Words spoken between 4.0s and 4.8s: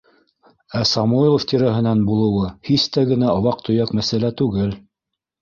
мәсьәлә түгел.